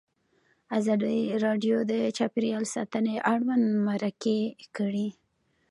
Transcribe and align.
ازادي 0.79 1.19
راډیو 1.43 1.75
د 1.91 1.93
چاپیریال 2.17 2.63
ساتنه 2.75 3.13
اړوند 3.33 3.65
مرکې 3.87 4.39
کړي. 4.77 5.07